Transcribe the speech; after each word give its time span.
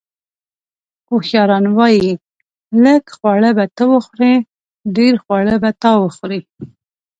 اوښیاران 1.11 1.65
وایي: 1.77 2.09
لږ 2.83 3.03
خواړه 3.17 3.49
به 3.57 3.65
ته 3.77 3.83
وخورې، 3.93 4.33
ډېر 4.97 5.13
خواړه 5.23 5.55
به 5.63 5.69
تا 5.81 5.91
وخوري. 6.03 6.41